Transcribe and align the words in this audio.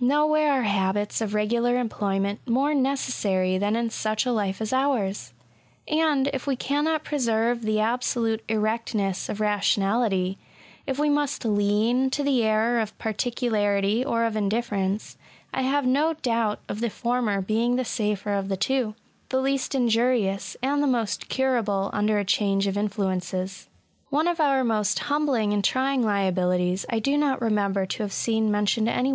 Nowhere 0.00 0.60
are 0.60 0.62
habits 0.62 1.20
of 1.20 1.34
regular 1.34 1.76
employment 1.76 2.40
more 2.48 2.74
necessary 2.74 3.58
than 3.58 3.76
in 3.76 3.90
such 3.90 4.24
a 4.24 4.32
life 4.32 4.62
as 4.62 4.72
ours; 4.72 5.34
and, 5.86 6.26
if 6.32 6.46
we 6.46 6.56
cannot 6.56 7.04
preserve 7.04 7.60
the 7.60 7.80
absolute 7.80 8.42
erectness 8.48 9.28
of 9.28 9.40
rationality,— 9.42 10.38
if 10.86 10.98
we 10.98 11.10
must 11.10 11.44
lean 11.44 12.08
to 12.12 12.22
the 12.22 12.40
ierror 12.40 12.80
of 12.82 12.96
particularity 12.98 14.02
or 14.02 14.24
of 14.24 14.36
indifference— 14.36 15.18
I 15.52 15.60
have 15.60 15.84
no 15.84 16.14
doubt 16.14 16.60
of 16.66 16.80
the 16.80 16.88
former 16.88 17.42
being 17.42 17.76
the 17.76 17.84
safer 17.84 18.32
of 18.32 18.48
the 18.48 18.56
two;— 18.56 18.94
^the 19.28 19.42
least 19.42 19.74
injurious, 19.74 20.56
and 20.62 20.82
the 20.82 20.86
most 20.86 21.28
curable 21.28 21.90
under 21.92 22.18
a 22.18 22.24
change 22.24 22.66
of 22.66 22.78
influences. 22.78 23.68
One 24.08 24.28
of 24.28 24.40
our 24.40 24.64
most 24.64 24.98
humbling 25.00 25.52
and 25.52 25.62
trying 25.62 26.02
liabilities 26.02 26.86
j 26.88 26.96
I 26.96 27.00
do 27.00 27.18
not 27.18 27.42
remember 27.42 27.84
to 27.84 28.02
have 28.02 28.14
seen 28.14 28.50
mentioned 28.50 28.88
any 28.88 29.12